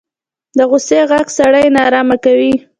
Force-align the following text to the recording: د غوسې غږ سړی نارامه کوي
د 0.57 0.59
غوسې 0.69 0.99
غږ 1.11 1.27
سړی 1.37 1.65
نارامه 1.77 2.15
کوي 2.25 2.53